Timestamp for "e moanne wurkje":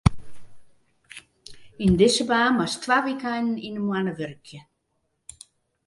3.77-4.59